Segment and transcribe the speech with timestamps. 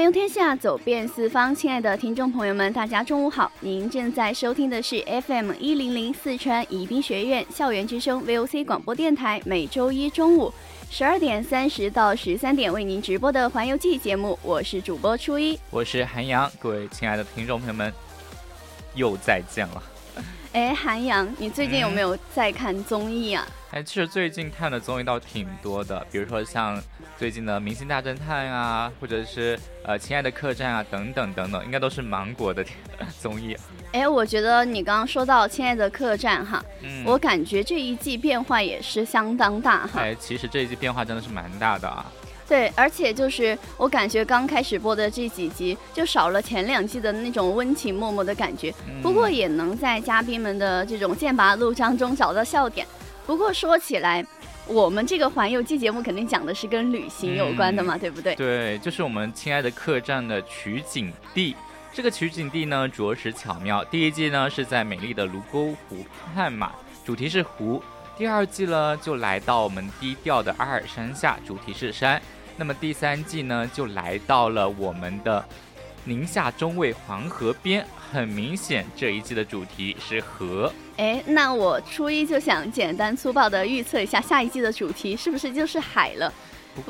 [0.00, 1.54] 环游天下，走遍四方。
[1.54, 3.52] 亲爱的听众朋友们，大家中午好！
[3.60, 10.50] 您正在收听的是 FM 一零零四川宜宾学院校园之声 VOC 广播电台，每周一中午
[10.90, 14.38] 十二点三十到十三点为您直播的《环游记》节目。
[14.42, 16.50] 我是主播初一，我是韩阳。
[16.58, 17.92] 各位亲爱的听众朋友们，
[18.94, 19.82] 又再见了。
[20.52, 23.46] 哎，韩阳，你最近有没有在看综艺啊？
[23.70, 26.82] 哎，其实最近看的综艺倒挺多的，比如说像
[27.16, 32.64] 最近的《明星大侦探》啊，或者是呃《亲爱的客栈》啊，等等等等，应该都是芒果的
[33.20, 33.56] 综艺。
[33.92, 36.60] 哎，我觉得你刚刚说到《亲爱的客栈》哈，
[37.04, 40.00] 我感觉这一季变化也是相当大哈。
[40.00, 42.04] 哎，其实这一季变化真的是蛮大的啊。
[42.50, 52.84] 对，而且就是我感觉刚开始播的这几集就少了前两季的那种温情脉脉的感觉，不过也能在嘉宾们的这种剑拔弩张中找到笑点。
[53.24, 54.26] 不过说起来，
[54.66, 58.34] 我们这个环游记节目肯定讲的是跟旅行有关的嘛，对不对？
[58.34, 61.54] 对，就是我们亲爱的客栈的取景地。
[61.92, 63.84] 这个取景地呢，着实巧妙。
[63.84, 66.72] 第一季呢是在美丽的卢沟湖畔嘛，
[67.04, 67.80] 主题是湖；
[68.18, 72.20] 第二季呢就来到我们低调的阿尔山下，主题是山。
[72.60, 75.42] 那么第三季呢就来到了我们的
[76.04, 77.82] 宁夏中卫黄河边。
[78.12, 80.70] 很明显，这一季的主题是河。
[80.98, 86.30] 哎，那我初一就想简单粗暴的预测一下，下一季的主题是不是就是海了？
[86.74, 86.82] 不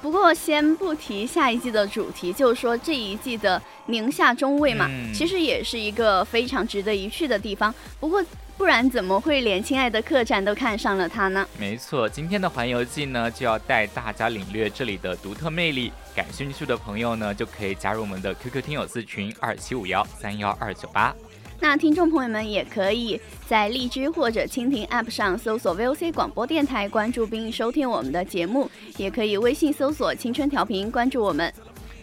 [0.00, 7.74] 不过先不提下一季的主题，就是说这一季的宁夏中卫嘛，其实也是一个非常值得一去的地方。
[7.98, 8.24] 不过。
[8.56, 11.46] 不然怎么会连亲爱的客栈都看上了它呢？
[11.58, 15.92] 没错，今天的环游记呢就要带大家领略这里的独特魅力。
[16.14, 21.14] 感兴趣的朋友呢就可以加入我们的 QQ 听友四群二七五幺三幺二九八。
[21.60, 31.52] 那听众朋友们也可以在荔枝或者蜻蜓 App 上搜索 VOC 广播电台，关注并收听我们的节目，也可以微信搜索青春调频关注我们。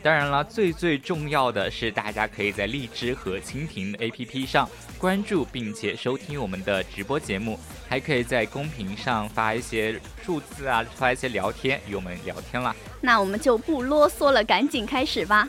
[0.04, 12.76] 当然了，最最重要的是，大家可以在荔枝和蜻蜓 APP 上关注并且收听我们的直播节目，还可以在公屏上发一些数字啊，发一些聊天与我们聊天啦。
[13.00, 15.48] 那我们就不啰嗦了，赶紧开始吧。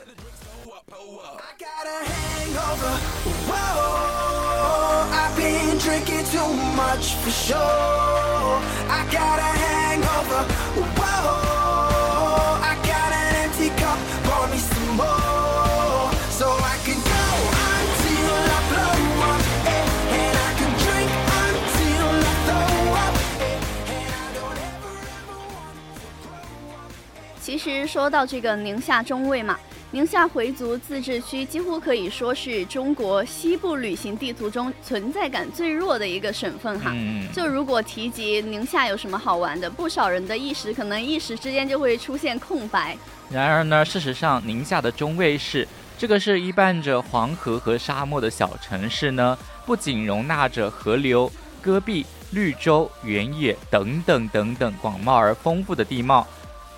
[27.44, 29.58] 其实说到这个宁夏中卫嘛，
[29.90, 36.92] 宁夏回族自治区几乎可以说是中国西部旅行地图中存在感最弱的一个省份哈。
[36.94, 42.96] 嗯就如果提及宁夏有什么好玩的，不少人的意识可能一时之间就会出现空白。
[43.28, 45.68] 然而呢，事实上宁夏的中卫市，
[45.98, 51.30] 这个是依伴着黄河和沙漠的小城市呢，不仅容纳着河流、
[51.60, 56.26] 戈壁、绿洲、原野等等等等广袤而丰富的地貌。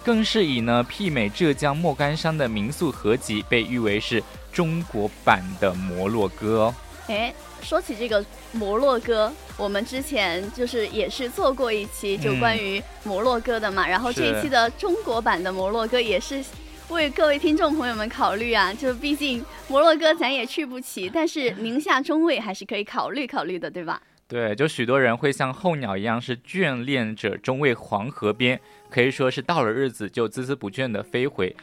[0.06, 4.22] 更是以呢媲美浙江莫干山的民宿合集，被誉为是
[4.52, 6.74] 中国版的摩洛哥哦。
[7.08, 16.40] 哎，说起这个摩洛哥，我们之前就是也是做过一期就关于摩洛哥的嘛，然后这一期的中国版的摩洛哥也是
[16.88, 24.00] 为各位听众朋友们考虑啊，就毕竟摩洛哥咱也去不起，但是宁夏中卫还是可以考虑考虑的，对吧？
[24.28, 28.60] 对，就许多人会像候鸟一样是眷恋着中卫黄河边。
[28.90, 31.54] 可以说是到了日子就孜孜不倦的飞回，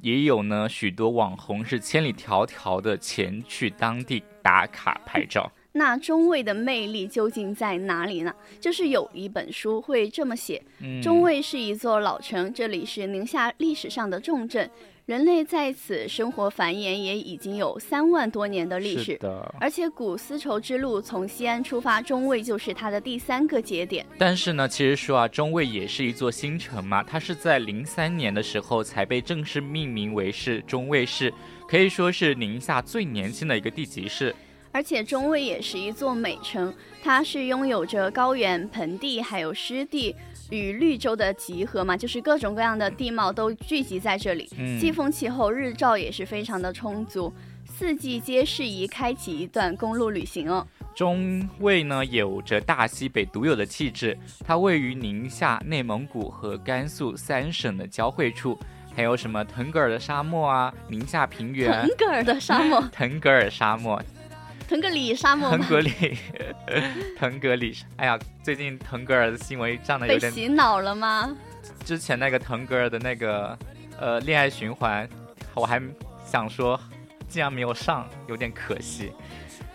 [0.00, 5.50] 也有呢许多网红是千里迢迢的前去当地打卡拍照。
[5.74, 8.34] 那中卫的魅力究竟在哪里呢？
[8.60, 10.62] 就是有一本书会这么写：
[11.02, 14.70] 中卫是一座老城，这里是宁夏历史上的重镇。
[15.04, 19.18] 人类在此生活繁衍也已经有三万多年的历史，
[19.58, 24.06] 而且古丝绸之路从西安出发，中卫就是它的第三个节点。
[24.16, 31.34] 但是呢，其实说啊，中卫也是一座新城嘛，它是在零三年的时候才被正式命名为是中卫市，
[31.68, 34.32] 可以说是宁夏最年轻的一个地级市。
[34.70, 36.72] 而且中卫也是一座美城，
[37.02, 40.14] 它是拥有着高原、盆地还有湿地。
[40.52, 44.50] 与绿洲的集合嘛，就是各种各样的地貌都聚集在这里。
[44.78, 47.32] 季风气候，日照也是非常的充足，
[47.64, 50.66] 四季皆适宜开启一段公路旅行哦。
[50.94, 54.16] 中卫呢，有着大西北独有的气质，
[54.46, 58.58] 它位于宁夏、内蒙古和甘肃三省的交汇处，
[58.94, 61.72] 还有什么腾格尔的沙漠啊，宁夏平原。
[61.88, 62.78] 腾格尔的沙漠。
[62.92, 63.98] 腾格尔沙漠。
[64.72, 65.92] 腾格里沙漠，腾格里，
[67.18, 71.36] 腾格里，哎呀，最近腾格尔的新闻上的有点被洗脑了吗？
[71.84, 73.58] 之前那个腾格尔的那个
[74.00, 75.06] 呃恋爱循环，
[75.52, 75.78] 我还
[76.24, 76.80] 想说，
[77.28, 79.12] 竟然没有上，有点可惜。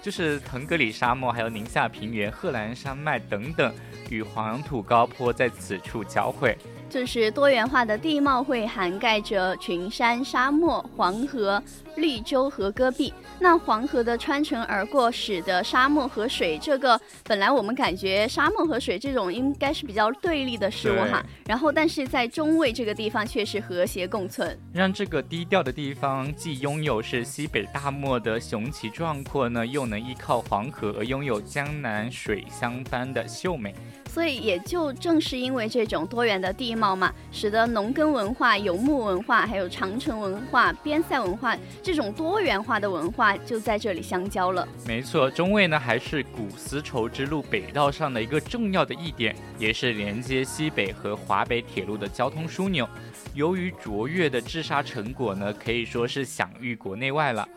[0.02, 3.72] 就是腾格里沙漠，还有宁夏平原、贺兰山脉等等，
[4.10, 6.58] 与黄土高坡在此处交汇。
[6.90, 11.62] 就是多元化的地貌会涵盖着群山、沙漠、黄河、
[11.96, 13.14] 绿洲和戈壁。
[13.40, 21.24] 那黄河的穿城而过，使得沙漠和水这个本来我们感觉沙漠和水这种应该是比较对立的事物哈。
[21.46, 33.76] 然后，但是在中卫这个地方却是和谐共存，让这个低调的地方既拥有是西北大漠的雄奇壮阔呢，又能依靠黄河而拥有江南水乡般的秀美。
[34.18, 44.68] 所以也就正是因为这种多元的地貌嘛，使得农耕文化、游牧文化、还有长城文化、边塞文化这种多元化的文化就在这里相交了。
[44.88, 52.90] 没错，中卫呢还是古丝绸之路北道上的一个重要的一点，也是连接西北和华北铁路的交通枢纽。
[53.36, 57.48] 由于卓越的治沙成果呢，可以说是享誉国内外了。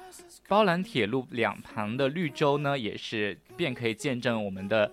[0.46, 4.92] 包兰铁路两旁的绿洲呢，也是便可以见证我们的。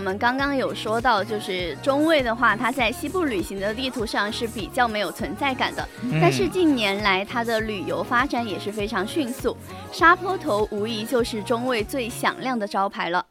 [0.00, 5.86] 我们刚刚有说到，就是中卫的话，它在西部旅行的地图上是比较没有存在感的。
[6.22, 9.54] 但是近年来，它的旅游发展也是非常迅速。
[9.92, 13.26] 沙坡头无疑就是中卫最响亮的招牌了。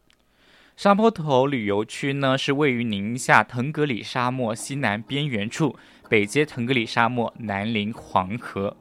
[0.77, 5.75] 沙坡头旅游区呢，是位于宁夏腾格里沙漠西南边缘处，
[6.07, 8.77] 北接腾格里沙漠，南临黄河。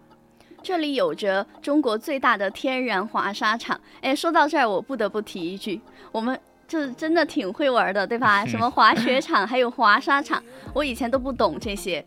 [0.63, 3.81] 这里有着中国最大的天然滑沙场。
[4.03, 5.81] 哎，说到这儿，我不得不提一句，
[6.13, 6.39] 我们。
[6.69, 8.45] 就是真的挺会玩的，对吧？
[8.45, 10.41] 什么滑雪场， 还有滑沙场，
[10.75, 12.05] 我以前都不懂这些。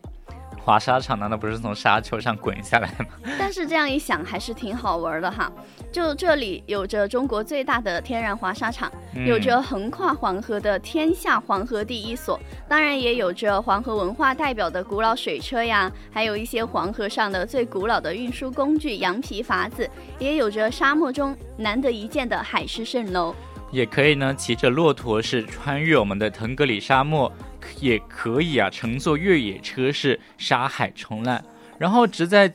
[0.64, 3.06] 滑沙场难道不是从沙丘上滚下来吗？
[3.36, 5.50] 但是这样一想，还是挺好玩的哈。
[5.90, 8.88] 就这里有着中国最大的天然滑沙场，
[9.26, 12.38] 有着横跨黄河的天下黄河第一所，
[12.68, 19.90] 当然也有着黄河文化代表的古老水车呀，还有一些黄河上的最古老的运输工具羊皮筏子，
[20.20, 23.34] 也有着沙漠中难得一见的海市蜃楼。
[23.72, 27.32] 也可以呢，骑着骆驼是穿越我们的腾格里沙漠，
[27.80, 31.42] 也可以啊，乘坐越野车是沙海冲浪，
[31.78, 32.52] 然后直在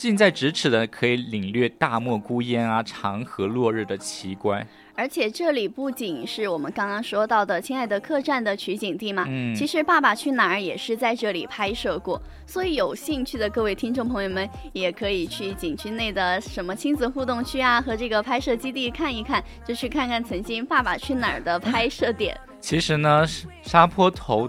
[0.00, 4.66] 近在咫尺的可以领略大漠孤烟啊，长河落日的奇观。
[4.94, 22.34] 而且这里不仅是我们刚刚说到的《亲爱的客栈》的取景地嘛，嗯，其实《爸爸去哪儿》也是在这里拍摄过，所以有兴趣的各位听众朋友们也可以去景区内的什么亲子互动区啊和这个拍摄基地看一看，就去看看曾经《爸爸去哪儿》的拍摄点。
[22.58, 23.26] 其实呢，
[23.62, 24.48] 沙坡头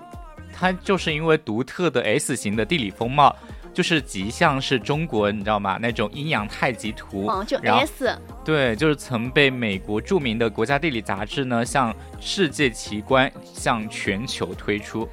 [0.53, 3.35] 它就是因为独特的 S 型的地理风貌。
[3.73, 5.77] 就是极像是中国，你知道吗？
[5.81, 8.17] 那种阴阳太极图，就 S。
[8.43, 15.07] 对，就是曾被美国著名的国家地理杂志呢，向世界奇观向全球推出。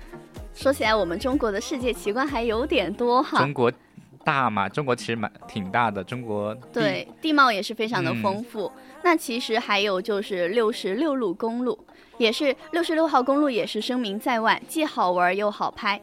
[0.55, 3.39] 说起来，我们中国的世界奇观还有点多哈。
[3.39, 3.73] 中国。
[4.25, 8.71] 大嘛，中国其实蛮挺大的，中国对地貌也是非常的丰富。
[9.03, 11.79] 那其实还有就是六十六路公路，
[12.19, 15.99] 也是六十六号公路也是声名在外，既好玩又好拍。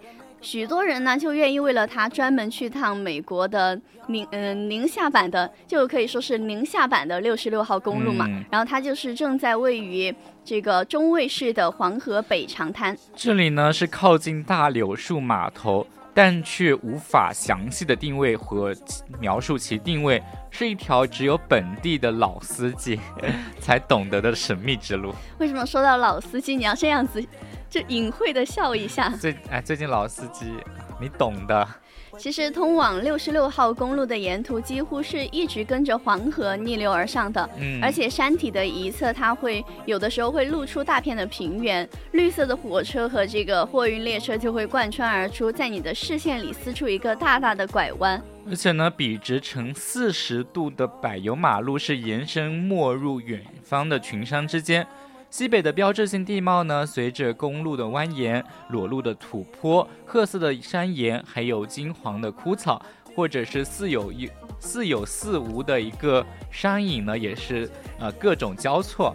[0.46, 8.28] 许多人呢就愿意为了它专门去趟美国的宁嗯宁夏版的，就可以说是宁夏版的六十六号公路嘛。
[8.52, 12.96] 然后它就是正在位于这个中卫市的黄河北长滩。
[13.16, 18.72] 这里呢是靠近大柳树码头，但却无法详细的定位和
[19.20, 20.22] 描述其定位，
[20.52, 23.00] 是一条只有本地的老司机
[23.60, 25.12] 才懂得的神秘之路。
[25.40, 27.26] 为什么说到老司机你要这样子？
[27.70, 29.10] 就隐晦的笑一下。
[29.20, 30.46] 最哎，最近老司机，
[31.00, 31.68] 你懂的。
[32.18, 48.22] 其实通往六十六号公路的沿途几乎是一直跟着黄河逆流而上的，嗯，而且山体的一侧它会有的时候会露出大片的平原，绿色的火车和这个货运列车就会贯穿而出，在你的视线里撕出一个大大的拐弯。
[48.48, 54.88] 而且呢，笔直呈四十度的柏油马路是延伸没入远方的群山之间。
[55.38, 62.82] 西北的标志性地貌呢，随着公路的蜿蜒、裸露的土坡、褐色的山岩，还有金黄的枯草，
[63.14, 69.14] 或者是似有一似有似无的一个山影呢，也是呃各种交错。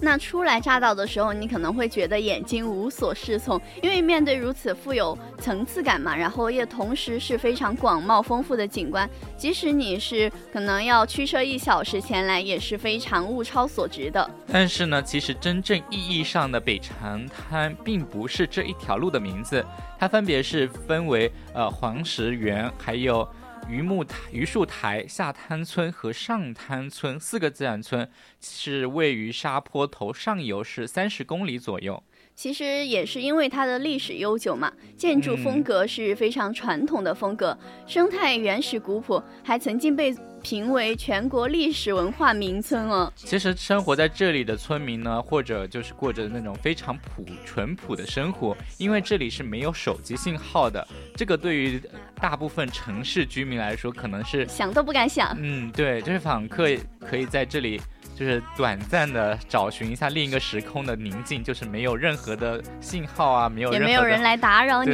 [0.00, 14.30] 那初来乍到的时候，你可能会觉得眼睛无所适从，因为面对如此富有层次感嘛，然后也同时是非常广袤丰富的景观，即使你是可能要驱车一小时前来，也是非常物超所值的。
[14.46, 19.64] 但是呢，其实真正意义上的北长滩并不是这一条路的名字，
[19.98, 23.28] 它分别是分为呃黄石园，还有。
[23.68, 28.08] 榆木台、榆树台、下滩村和上滩村四个自然村
[28.40, 32.02] 是位于沙坡头上游，是三十公里左右。
[32.34, 40.16] 其实也是因为它的历史悠久嘛，建筑风格是非常传统的风格，生态原始古朴，还曾经被。
[40.42, 43.12] 评为全国历史文化名村哦。
[43.16, 50.86] 其实生活在这里的村民呢，或者就是过着那种非常朴淳朴的生活，因为这里是没有手机信号的。
[51.16, 51.80] 这个对于
[52.20, 55.36] 大部分城市居民来说，可能是想都不敢想。
[55.40, 56.68] 嗯，对，就是访客
[57.00, 57.80] 可以在这里
[58.14, 64.92] 就是短暂的找寻一下另一个时空的宁静，就是没有任何的信号啊，没有也没有人来打扰你。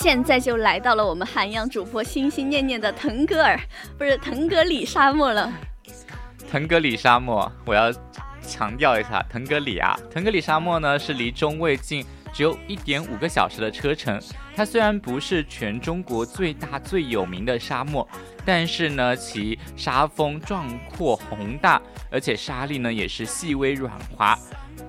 [0.00, 3.58] 现在就来到了我们韩阳主播心心念念的腾格尔，
[3.98, 5.52] 不是腾格里沙漠了。
[6.48, 7.92] 腾格里沙漠，我要
[8.40, 14.22] 强调一下，腾格里啊，腾格里沙漠呢是离中卫近只有一点五个小时的车程。
[14.54, 18.08] 它虽然不是全中国最大最有名的沙漠，
[18.44, 24.38] 但是呢，其沙峰壮阔宏大，而且沙粒呢也是细微软滑，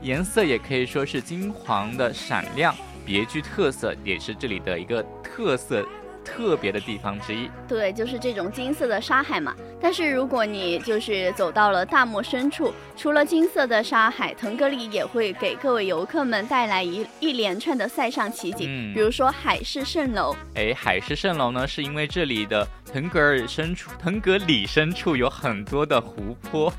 [0.04, 2.75] 颜色也可以说是金黄的闪亮。
[3.06, 5.86] 别具特色，也是这里的一个特色。
[6.22, 9.56] 特别的地方之一，对，就是这种金色的沙海嘛。
[9.82, 20.36] 但是如果你就是走到了大漠深处，除了金色的沙海，腾格里也会给各位游客们带来一一连串的塞上奇景，比如说海市蜃楼。
[20.53, 26.72] 哎，海市蜃楼呢，是因为这里的腾格尔深处，腾格里深处有很多的湖泊，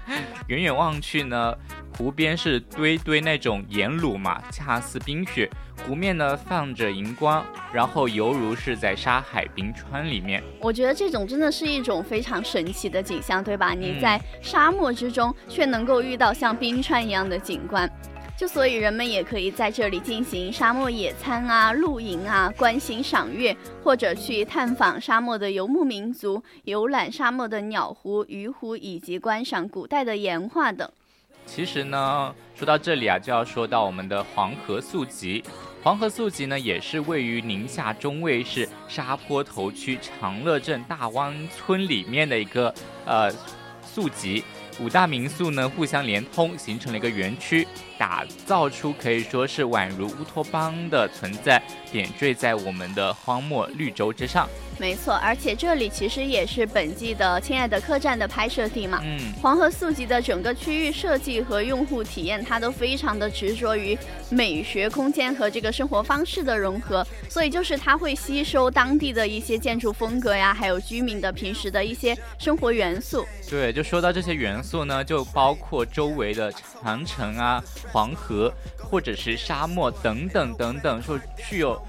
[0.46, 1.52] 远远望去呢，
[1.96, 5.50] 湖边是堆堆那种盐卤嘛，恰似冰雪。
[5.86, 10.42] 湖面呢放着荧光，然后犹如是在沙海冰川里面。
[10.60, 13.72] 我觉得这种真的是一种非常神奇的景象，对吧？
[13.72, 17.90] 你在沙漠之中却能够遇到像冰川一样的景观，
[18.36, 30.90] 就所以人们也可以在这里进行沙漠野餐啊、露营啊、观星赏月，或者去探访沙漠的游牧民族、游览沙漠的鸟湖、鱼湖，以及观赏古代的岩画等。
[31.52, 35.42] 其实呢，说到这里啊，就要说到我们的黄河宿集。
[35.82, 42.72] 黄河宿集呢，也是位于宁夏中卫市沙坡头区长乐镇大湾村里面的一个
[43.04, 43.28] 呃
[43.82, 44.44] 宿集。
[44.78, 47.66] 五大民宿呢互相连通，形成了一个园区。
[48.00, 54.48] 打造出可以说是宛如乌托邦的存在，点缀在我们的荒漠绿洲之上。
[54.78, 58.98] 没错，而且这里其实也是本季的《亲爱的客栈》的拍摄地嘛。
[59.04, 63.98] 嗯，黄河宿集的整个区域设计和用户体验，它都非常的执着于
[64.30, 73.26] 美学空间和这个生活方式的融合，所以就是它会吸收当地的一些建筑风格呀，还有居民的平时的一些生活元素。
[73.50, 76.50] 对，就说到这些元素呢，就包括周围的
[76.82, 81.80] 长城啊、黄河，或者是沙漠等等等等，说具有。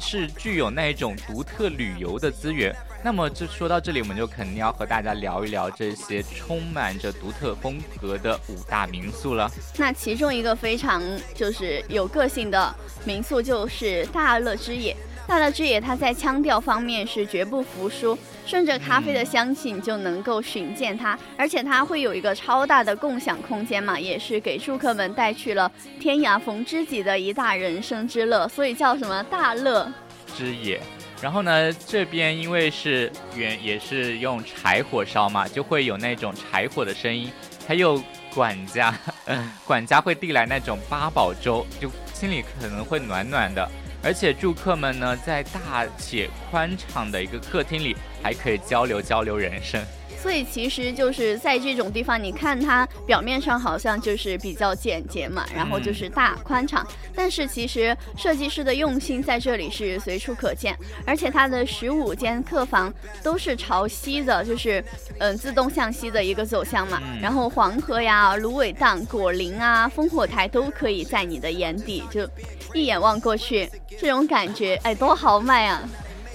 [0.00, 2.72] 是具有那一种独特旅游的资源。
[3.02, 9.50] 那么，就说到这里，我们就肯定要和大家聊一聊这些充满着独特风格的五大民宿了。
[9.76, 11.02] 那其中一个非常
[11.34, 12.72] 就是有个性的
[13.04, 14.96] 民宿，就是大乐之野。
[15.30, 18.18] 大乐之野，他在腔调方面是绝不服输。
[18.44, 25.70] 顺着咖啡的香气，你就能够寻见它，而且它会有一个超大的共享空间嘛，也是给住客们带去了
[26.00, 29.88] 天涯逢知己的一大人生之乐，所以叫什么大乐
[30.36, 30.80] 之野。
[31.22, 37.30] 然后呢，这边因为是原也是用柴火烧嘛，就会有那种柴火的声音，
[37.68, 38.02] 还有
[38.34, 38.92] 管家，
[39.64, 43.70] 管家会递来那种八宝粥，就心里可能会暖暖的。
[44.02, 49.80] 而且住客们呢，在大且宽敞的一个客厅里，还可以交流交流人生。
[50.22, 60.76] 所以其实就是在这种地方，你看它表面上好像就是比较简洁嘛，然后就是大宽敞，但是其实设计师的用心在这里是随处可见。
[61.06, 64.84] 而且它的十五间客房都是朝西的，就是
[65.18, 67.00] 嗯自动向西的一个走向嘛。
[67.20, 72.28] 然后黄河呀、芦苇荡、果林啊、烽火台都可以在你的眼底，就
[72.74, 75.82] 一眼望过去，这种感觉哎多豪迈啊！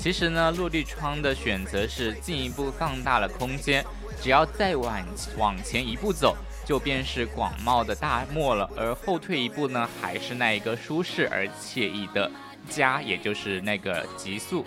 [0.06, 3.84] 其实呢，落地窗的选择是进一步放大了空间，
[4.22, 5.04] 只要再往
[5.36, 12.30] 往前一步走，就便是广袤的大漠了；而后退一步呢，还是那一个舒适而惬意的
[12.70, 14.64] 家，也就是那个极速。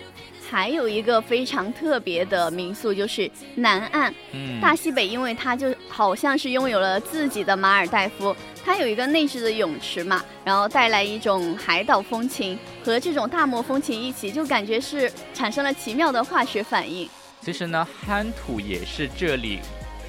[0.49, 4.11] 还有一个非常特别的民宿，就是南岸。
[4.59, 17.07] 大西北，因为它就好像是拥有了自己的马尔代夫，它有一个内置的泳池嘛，然后带来一种海岛风情，和这种大漠风情一起，就感觉是产生了奇妙的化学反应。
[17.41, 19.59] 其实呢，憨土也是这里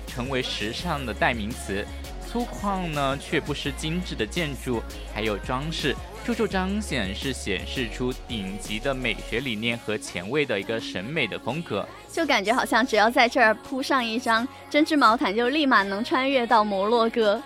[0.06, 1.86] 成为时尚的代名词，
[2.30, 4.80] 粗犷呢却不失精致的建筑，
[5.12, 5.96] 还有装饰。
[6.24, 17.42] 处处彰显是显示出顶级的美学理念和前卫的一个审美的风格，就感觉好像只要在这儿铺上一张针织毛毯，就立马能穿越到摩洛哥。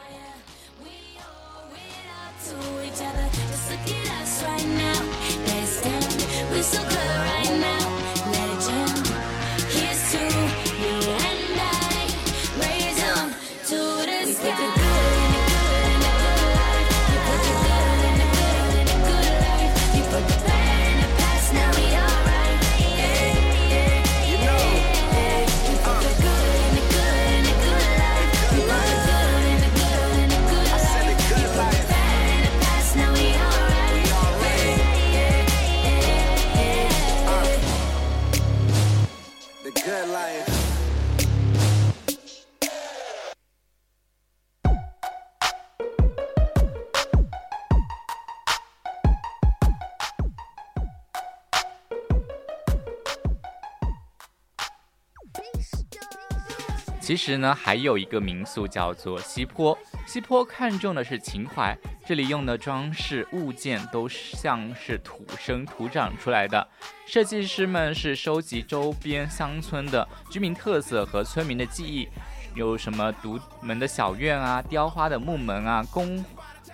[57.05, 59.77] 其实呢，还有一个民宿叫做西坡。
[60.07, 66.67] 西坡看重的是情怀，这里用的装饰物件都像是土生土长出来的。
[67.05, 72.09] 设计师们是收集周边乡村的居民特色和村民的记忆，
[72.55, 76.25] 有什么独门的小院啊、雕花的木门啊、宫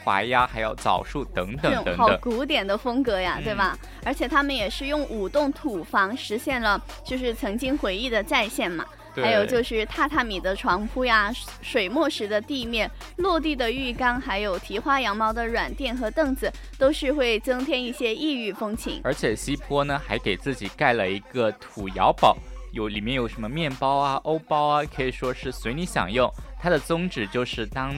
[0.05, 1.97] 槐呀，还有枣树等等等等。
[1.97, 3.77] 好古典的风格呀，对吧？
[4.05, 8.87] 而且他们也是用五栋土房实现了，就是曾经回忆的再现嘛。
[9.17, 19.01] 还有就是榻榻米的床铺呀，水墨石的地面，落地的浴缸，还有提花羊毛的软垫和凳子，都是会增添一些异域风情。
[19.03, 22.37] 而且西坡呢，还给自己盖了一个土窑堡，
[22.73, 26.31] 有里面有什么面包啊、欧包啊，可以说是随你享用。
[26.63, 27.95] 它的宗旨就是当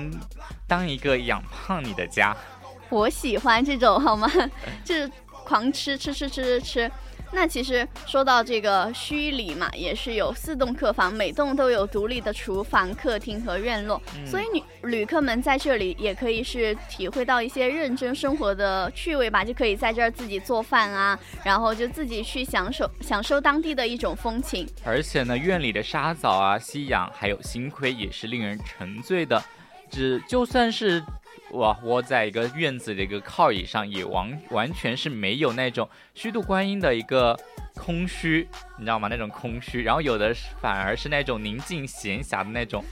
[0.68, 2.36] 当一个养胖你的家。
[2.90, 4.30] 我喜欢这种好吗？
[4.84, 5.10] 就是
[5.44, 6.92] 狂吃吃吃吃吃吃。
[7.34, 24.68] 那其实说到这个虚里嘛，也是有四栋客房，每栋都有独立的厨房、客厅和院落，所以旅旅客们在这里也可以是体会到一些认真生活的趣味吧，就可以在这儿自己做饭啊，然后就自己去享受享受当地的一种风情。
[24.84, 29.42] 而且呢，院里的沙枣啊、夕阳还有星葵也是令人沉醉的，
[29.90, 31.02] 只就算是。
[31.52, 37.38] 哇窝在一个院子的一个靠椅上，也完完全是没有那种虚度光阴的一个
[37.74, 39.08] 空虚，你知道吗？
[39.08, 42.82] 那种空虚，然后有的反而是那种宁静闲暇的那种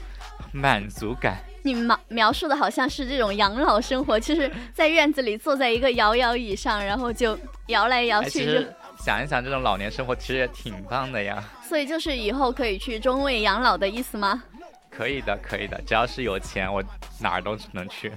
[0.53, 1.37] 满足感。
[1.63, 8.45] 你描描述的好像是这种养老生活，就是在院子里坐在一个摇摇椅上，然后就摇来摇去。
[8.45, 8.65] 就
[8.97, 11.43] 想一想，这种老年生活其实也挺棒的呀。
[11.63, 14.43] 所以就是以后可以去中卫养老的意思吗？
[14.89, 16.83] 可以的，可以的，只要是有钱，我
[17.19, 18.11] 哪儿都能去。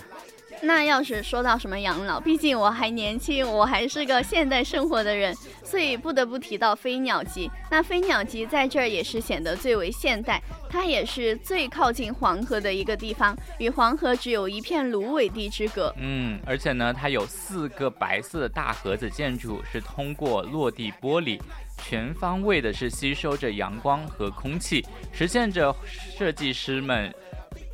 [0.62, 7.50] 那要是说到什么养老，毕竟我还年轻，我还是个现代生活的人，所以不得不提到飞鸟集。
[7.70, 10.40] 那飞鸟集在这儿也是显得最为现代，
[10.70, 15.94] 它也是最靠近黄河的一个地方，与黄河只有一片芦苇地之隔。
[15.98, 21.38] 嗯，而且呢，它有四个白色的大盒子建筑，是通过落地玻璃，
[21.78, 25.74] 全方位的是吸收着阳光和空气，实现着
[26.16, 27.14] 设计师们。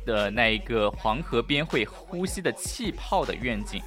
[0.05, 3.81] 的那一个黄河边会呼吸的气泡的愿景，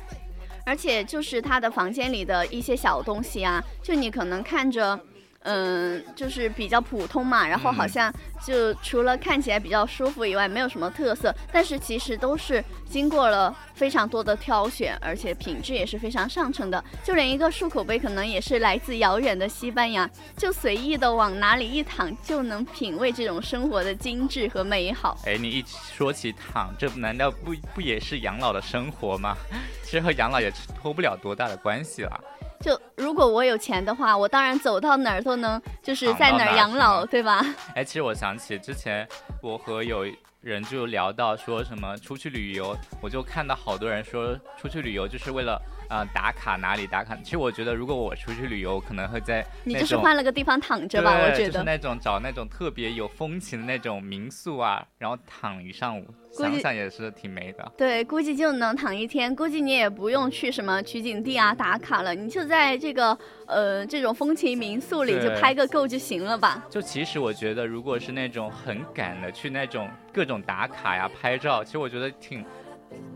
[0.65, 4.99] 而且就是他的房间里的一些小东西啊，就你可能看着。
[5.45, 11.35] 嗯，就是比较普通嘛，然后好像就除了看起来比较舒服以外，没有什么特色。
[11.53, 16.83] 但是其实都是经过了非常多的挑选，而且品质也是非常上乘的。
[17.03, 25.19] 就连一个漱口杯，可能也是来自遥远的西班牙，就随意的往哪里一躺，就能品味这种生活的精致和美好。
[25.27, 29.37] 哎，你一说起躺，这难道不不也是养老的生活吗？
[29.83, 32.21] 其实和养老也脱不了多大的关系了。
[32.65, 37.45] 就如果我有钱的话，我当然走到哪儿都能，就是在哪儿养老，对吧？
[37.75, 39.07] 哎，其实我想起之前
[39.43, 40.07] 我和有
[40.41, 45.61] 人就聊到说什么出去旅游，我就看到好多人说出去旅游就是为了。
[45.89, 47.17] 啊，打卡哪里打卡？
[47.23, 51.13] 其实我觉得，如果我出去旅游，可能会在你就是换了个地方躺着吧。
[51.13, 57.73] 我觉得就是那种找那种特别有风情的那种民宿啊，然后躺一上午，想想也是挺美的。
[57.77, 63.17] 对，估计就能躺一天，估计你也不用去什么取景地啊打卡了，你就在这个
[63.47, 66.65] 呃这种风情民宿里就拍个够就行了吧。
[66.71, 72.45] 就其实我觉得，如果是那种很赶的去那种各种打卡呀拍照，其实我觉得挺。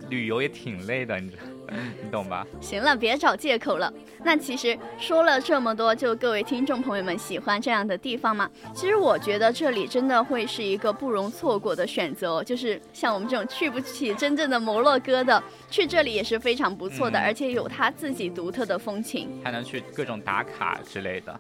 [0.09, 1.33] 旅游也挺累的，你
[2.03, 2.47] 你懂吧？
[2.61, 3.93] 行了，别找借口了。
[4.25, 8.49] 那其实说了这么多，就各位听众朋友们喜欢这样的地方吗？
[8.75, 12.43] 其实我觉得这里真的会是一个不容错过的选择。
[12.43, 21.39] 就是像我们这种去不起真正的摩洛哥的，去这里也是非常不错的，而且有它自己独特的风情，还能去各种打卡之类的。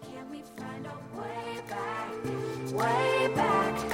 [3.34, 3.88] 那其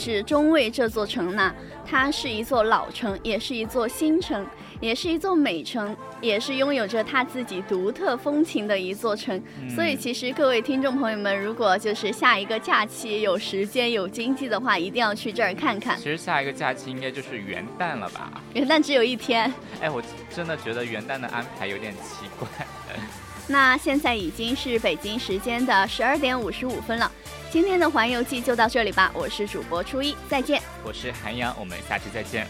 [0.00, 1.54] 实中卫这座城呢，
[1.86, 4.46] 它是一座老城，也是一座新城，
[4.80, 9.40] 也是一座美城，也是拥有着它自己独特风情的一座城。
[9.68, 15.98] 所以，其实各位听众朋友们，如果就是下一个假期有时间有经济的话，一定要去这儿看看。
[15.98, 18.40] 其实下一个假期应该就是元旦了吧？
[18.54, 19.52] 元旦只有一天。
[19.80, 20.02] 哎，我
[20.34, 22.48] 真的觉得元旦的安排有点奇怪。
[23.48, 27.10] 那现在已经是北京时间的十二点五十五分了。
[27.50, 30.62] 今天的环游记就到这里吧，我是主播初一，再见。
[30.84, 32.46] 我是韩阳，我们下期再见。